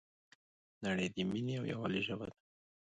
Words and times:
نړۍ 0.85 1.07
د 1.11 1.17
مینې 1.29 1.55
او 1.59 1.65
یووالي 1.71 2.01
ژبه 2.07 2.25
ده. 2.29 2.35